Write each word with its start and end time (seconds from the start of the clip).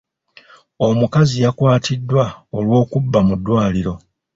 Omukazi 0.87 1.37
yakwatiddwa 1.45 2.23
olw'okubba 2.57 3.19
mu 3.27 3.35
ddwaliro. 3.39 3.93